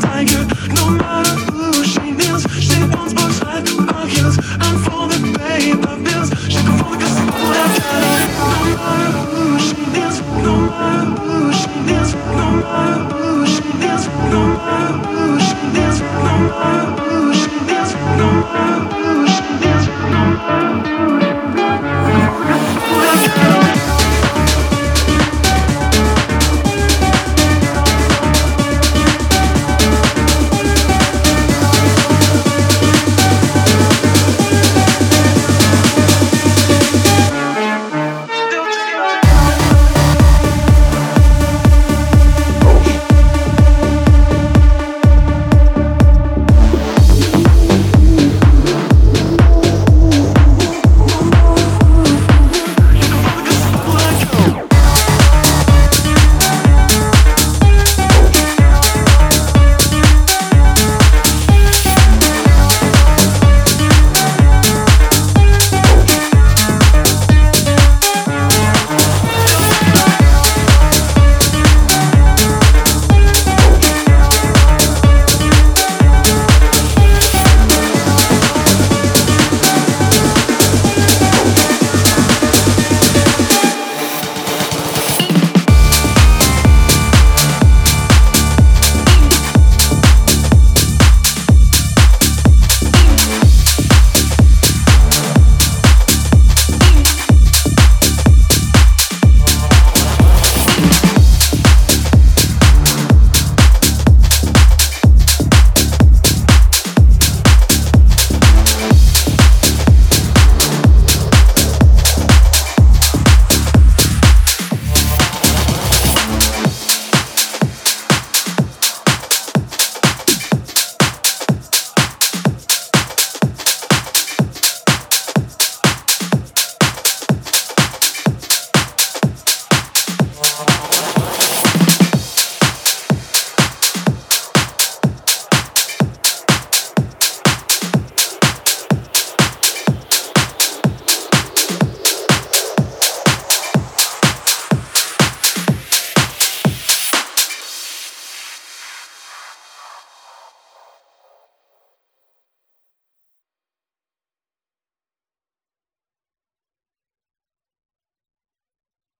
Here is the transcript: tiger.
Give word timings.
tiger. 0.00 0.41